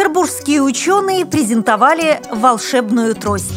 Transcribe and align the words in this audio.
Петербургские 0.00 0.62
ученые 0.62 1.26
презентовали 1.26 2.22
волшебную 2.32 3.14
трость. 3.14 3.52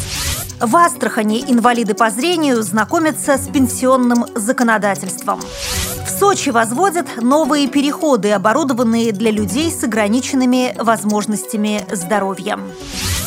В 0.59 0.75
Астрахани 0.75 1.41
инвалиды 1.47 1.93
по 1.93 2.09
зрению 2.09 2.61
знакомятся 2.63 3.37
с 3.37 3.47
пенсионным 3.47 4.25
законодательством. 4.35 5.39
В 5.39 6.09
Сочи 6.09 6.49
возводят 6.49 7.07
новые 7.21 7.69
переходы, 7.69 8.33
оборудованные 8.33 9.13
для 9.13 9.31
людей 9.31 9.71
с 9.71 9.85
ограниченными 9.85 10.75
возможностями 10.77 11.85
здоровья. 11.89 12.59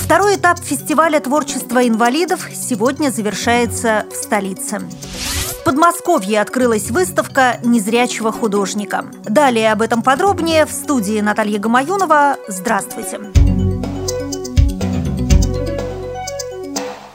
Второй 0.02 0.37
этап 0.37 0.59
фестиваля 0.62 1.19
творчества 1.19 1.88
инвалидов 1.88 2.46
сегодня 2.55 3.09
завершается 3.09 4.05
в 4.12 4.14
столице. 4.14 4.83
Подмосковье 5.67 6.41
открылась 6.41 6.93
выставка 6.93 7.59
незрячего 7.64 8.30
художника. 8.30 9.05
Далее 9.25 9.73
об 9.73 9.83
этом 9.83 10.01
подробнее 10.01 10.65
в 10.65 10.71
студии 10.71 11.20
Наталья 11.20 11.59
Гамаюнова. 11.59 12.37
Здравствуйте! 12.47 13.19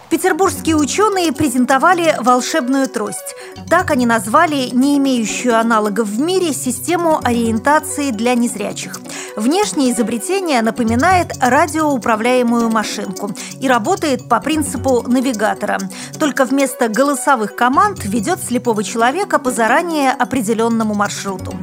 Петербургские 0.10 0.76
ученые 0.76 1.32
презентовали 1.32 2.14
волшебную 2.20 2.90
трость. 2.90 3.36
Так 3.70 3.90
они 3.90 4.06
назвали 4.06 4.70
не 4.74 4.98
имеющую 4.98 5.58
аналогов 5.58 6.10
в 6.10 6.20
мире 6.20 6.52
систему 6.52 7.22
ориентации 7.24 8.12
для 8.12 8.36
незрячих. 8.36 9.00
Внешнее 9.36 9.92
изобретение 9.92 10.62
напоминает 10.62 11.34
радиоуправляемую 11.40 12.70
машинку 12.70 13.32
и 13.60 13.68
работает 13.68 14.28
по 14.28 14.40
принципу 14.40 15.04
навигатора. 15.08 15.80
Только 16.20 16.46
вместо 16.46 16.90
голосовых 16.90 17.56
команд 17.56 18.04
ведет 18.04 18.44
слепого 18.44 18.84
человека 18.84 19.40
по 19.40 19.52
заранее 19.52 20.12
определенному 20.12 20.94
маршруту. 20.94 21.54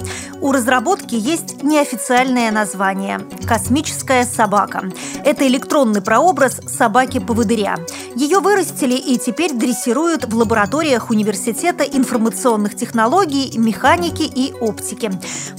У 0.40 0.52
разработки 0.52 1.14
есть 1.14 1.62
неофициальное 1.62 2.50
название– 2.50 3.20
«Космическая 3.48 4.26
собака». 4.26 4.92
Это 5.24 5.46
электронный 5.46 6.02
прообраз 6.02 6.60
собаки-поводыря. 6.66 7.76
Ее 8.14 8.40
вырастили 8.40 8.94
и 8.94 9.16
теперь 9.16 9.54
дрессируют 9.54 10.26
в 10.26 10.36
лабораториях 10.36 11.08
Университета 11.08 11.82
информационных 11.82 12.76
технологий, 12.76 13.56
механики 13.56 14.22
и 14.22 14.52
оптики. 14.60 15.10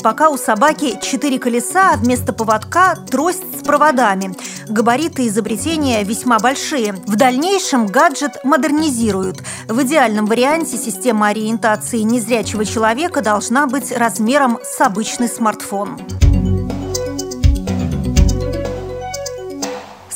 Пока 0.04 0.30
у 0.30 0.38
собаки 0.38 1.00
четыре 1.02 1.40
колеса, 1.40 1.94
а 1.94 1.98
вместо 1.98 2.32
поводка– 2.32 2.96
трость 3.10 3.60
с 3.60 3.64
проводами. 3.64 4.36
Габариты 4.68 5.28
изобретения 5.28 6.04
весьма 6.04 6.38
большие. 6.38 6.94
В 7.08 7.16
дальнейшем 7.16 7.88
гаджет 7.88 8.44
модернизируют. 8.44 9.42
В 9.68 9.82
идеальном 9.82 10.28
варианте 10.28 10.78
система 10.78 11.30
ориентации 11.30 12.02
незрячего 12.02 12.66
человека 12.66 13.22
должна 13.22 13.66
быть 13.66 13.92
размером 13.92 14.60
с 14.64 14.80
обычный 14.80 15.28
смартфон. 15.28 16.00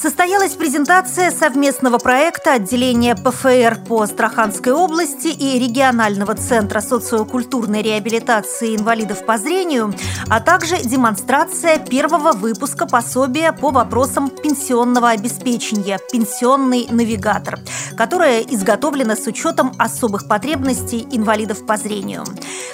Состоялась 0.04 0.52
презентация 0.56 1.32
совместного 1.32 1.98
проекта 1.98 2.56
отделения 2.56 3.16
ПФР 3.16 3.86
по 3.88 4.02
Астраханской 4.02 4.74
области 4.74 5.28
и 5.28 5.58
регионального 5.58 6.36
центра 6.36 6.82
социокультурной 6.82 7.82
реабилитации 7.82 8.76
инвалидов 8.76 9.26
по 9.26 9.38
зрению, 9.38 9.94
а 10.30 10.42
также 10.42 10.76
демонстрация 10.76 11.80
первого 11.80 12.34
выпуска 12.34 12.86
пособия 12.86 13.54
по 13.54 13.70
вопросам 13.70 14.30
пенсионного 14.30 15.12
обеспечения 15.12 15.98
«Пенсионный 16.12 16.86
навигатор», 16.90 17.60
которое 17.96 18.42
изготовлено 18.42 19.16
с 19.16 19.26
учетом 19.26 19.72
особых 19.80 20.28
потребностей 20.28 21.08
инвалидов 21.12 21.66
по 21.66 21.78
зрению. 21.78 22.26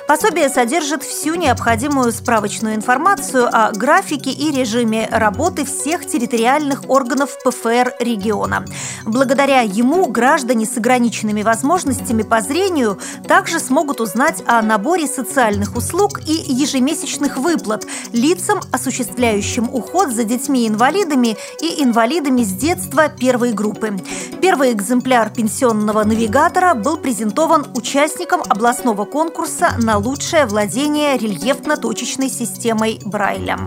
Пособие 0.07 0.49
содержит 0.49 1.03
всю 1.03 1.35
необходимую 1.35 2.11
справочную 2.11 2.73
информацию 2.73 3.47
о 3.51 3.71
графике 3.71 4.31
и 4.31 4.49
режиме 4.49 5.07
работы 5.11 5.63
всех 5.65 6.07
территориальных 6.07 6.89
органов 6.89 7.18
ПФР 7.25 7.95
региона. 7.99 8.65
Благодаря 9.05 9.61
ему 9.61 10.05
граждане 10.07 10.65
с 10.65 10.77
ограниченными 10.77 11.43
возможностями 11.43 12.23
по 12.23 12.41
зрению 12.41 12.99
также 13.27 13.59
смогут 13.59 14.01
узнать 14.01 14.43
о 14.45 14.61
наборе 14.61 15.07
социальных 15.07 15.75
услуг 15.75 16.21
и 16.27 16.33
ежемесячных 16.33 17.37
выплат 17.37 17.85
лицам, 18.13 18.59
осуществляющим 18.71 19.69
уход 19.71 20.09
за 20.09 20.23
детьми-инвалидами 20.23 21.37
и 21.61 21.83
инвалидами 21.83 22.43
с 22.43 22.51
детства 22.53 23.09
первой 23.09 23.53
группы. 23.53 23.97
Первый 24.41 24.71
экземпляр 24.71 25.29
пенсионного 25.29 26.03
навигатора 26.03 26.73
был 26.73 26.97
презентован 26.97 27.67
участникам 27.75 28.41
областного 28.47 29.05
конкурса 29.05 29.73
на 29.77 29.97
лучшее 29.97 30.45
владение 30.45 31.17
рельефно-точечной 31.17 32.29
системой 32.29 32.99
Брайля. 33.05 33.57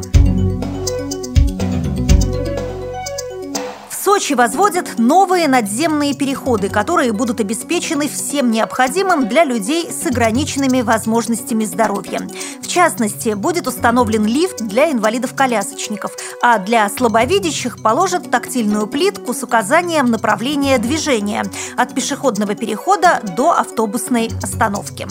Сочи 4.13 4.35
возводят 4.35 4.99
новые 4.99 5.49
надземные 5.49 6.13
переходы, 6.13 6.69
которые 6.69 7.15
будут 7.15 7.41
обеспечены 7.41 8.11
всем 8.11 8.51
необходимым 8.51 9.27
для 9.27 9.43
людей 9.43 9.91
с 9.91 10.07
ограниченными 10.07 10.83
возможностями 10.83 11.65
здоровья. 11.65 12.21
В 12.61 12.69
частности, 12.69 13.31
будет 13.31 13.67
установлен 13.67 14.27
лифт 14.27 14.59
для 14.59 14.93
инвалидов-колясочников, 14.93 16.13
а 16.43 16.59
для 16.59 16.91
слабовидящих 16.91 17.83
положат 17.83 18.31
тактильную 18.31 18.87
плитку 18.87 19.33
с 19.33 19.43
указанием 19.45 20.11
направления 20.11 20.77
движения 20.77 21.47
от 21.79 21.95
пешеходного 21.95 22.55
перехода 22.55 23.23
до 23.35 23.53
автобусной 23.53 24.31
остановки. 24.43 25.09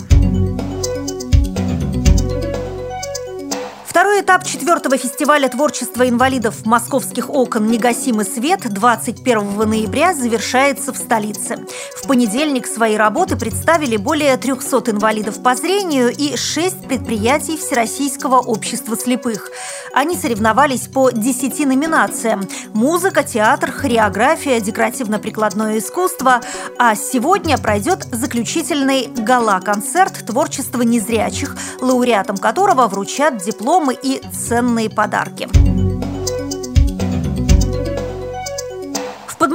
Этап 4.22 4.44
четвертого 4.46 4.98
фестиваля 4.98 5.50
творчества 5.50 6.08
инвалидов 6.08 6.64
«Московских 6.64 7.32
окон. 7.32 7.66
Негасимый 7.66 8.24
свет» 8.24 8.72
21 8.72 9.68
ноября 9.68 10.14
завершается 10.14 10.94
в 10.94 10.98
столице. 10.98 11.66
В 11.98 12.08
понедельник 12.08 12.68
свои 12.68 12.96
работы 12.98 13.36
представили 13.36 13.98
более 13.98 14.38
300 14.38 14.92
инвалидов 14.92 15.42
по 15.42 15.56
зрению 15.56 16.12
и 16.16 16.38
6 16.38 16.88
предприятий 16.88 17.58
Всероссийского 17.58 18.38
общества 18.38 18.96
слепых. 18.96 19.50
Они 19.92 20.16
соревновались 20.16 20.88
по 20.88 21.10
10 21.10 21.66
номинациям– 21.66 22.48
музыка, 22.76 23.24
театр, 23.24 23.72
хореография, 23.72 24.60
декоративно-прикладное 24.60 25.80
искусство. 25.80 26.42
А 26.78 26.94
сегодня 26.94 27.58
пройдет 27.58 28.06
заключительный 28.12 29.08
гала-концерт 29.08 30.28
творчества 30.28 30.84
незрячих, 30.84 31.58
лауреатам 31.82 32.38
которого 32.38 32.88
вручат 32.88 33.38
диплом 33.38 33.72
дипломы 33.72 33.94
и 33.94 34.11
ценные 34.20 34.90
подарки. 34.90 35.48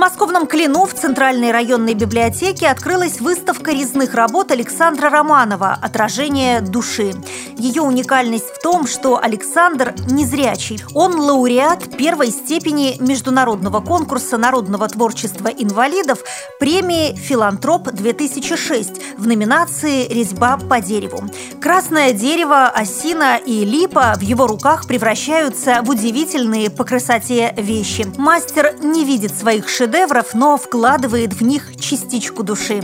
Подмосковном 0.06 0.46
Клину 0.46 0.84
в 0.84 0.94
Центральной 0.94 1.50
районной 1.50 1.94
библиотеке 1.94 2.68
открылась 2.68 3.20
выставка 3.20 3.72
резных 3.72 4.14
работ 4.14 4.52
Александра 4.52 5.10
Романова 5.10 5.76
«Отражение 5.82 6.60
души». 6.60 7.12
Ее 7.56 7.82
уникальность 7.82 8.54
в 8.54 8.62
том, 8.62 8.86
что 8.86 9.20
Александр 9.20 9.96
незрячий. 10.08 10.80
Он 10.94 11.18
лауреат 11.18 11.96
первой 11.96 12.30
степени 12.30 12.96
международного 13.00 13.80
конкурса 13.80 14.36
народного 14.36 14.88
творчества 14.88 15.48
инвалидов 15.48 16.20
премии 16.60 17.16
«Филантроп-2006» 17.16 19.02
в 19.18 19.26
номинации 19.26 20.06
«Резьба 20.06 20.56
по 20.56 20.80
дереву». 20.80 21.24
Красное 21.60 22.12
дерево, 22.12 22.68
осина 22.68 23.40
и 23.44 23.64
липа 23.64 24.14
в 24.16 24.20
его 24.20 24.46
руках 24.46 24.86
превращаются 24.86 25.80
в 25.82 25.90
удивительные 25.90 26.70
по 26.70 26.84
красоте 26.84 27.52
вещи. 27.56 28.06
Мастер 28.16 28.76
не 28.80 29.04
видит 29.04 29.36
своих 29.36 29.68
шедевров, 29.96 30.34
но 30.34 30.56
вкладывает 30.58 31.32
в 31.32 31.42
них 31.42 31.76
частичку 31.76 32.42
души. 32.42 32.82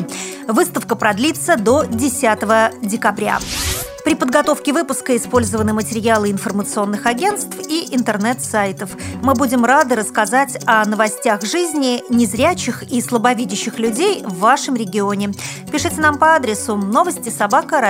Выставка 0.49 0.97
продлится 0.97 1.57
до 1.57 1.85
10 1.85 2.81
декабря. 2.83 3.39
При 4.05 4.15
подготовке 4.15 4.73
выпуска 4.73 5.17
использованы 5.17 5.75
материалы 5.75 6.31
информационных 6.31 7.07
агентств 7.07 7.57
и 7.69 7.95
интернет-сайтов. 7.95 8.91
Мы 9.23 9.35
будем 9.35 9.65
рады 9.65 9.95
рассказать 9.95 10.59
о 10.67 10.85
новостях 10.87 11.43
жизни 11.43 12.03
незрячих 12.09 12.83
и 12.91 13.01
слабовидящих 13.01 13.79
людей 13.79 14.23
в 14.25 14.39
вашем 14.39 14.75
регионе. 14.75 15.33
Пишите 15.71 16.01
нам 16.01 16.19
по 16.19 16.35
адресу 16.35 16.77
новости 16.77 17.29
собака 17.29 17.81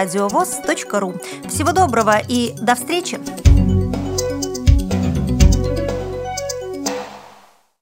ру. 1.01 1.15
Всего 1.49 1.73
доброго 1.73 2.21
и 2.29 2.55
до 2.61 2.75
встречи! 2.75 3.21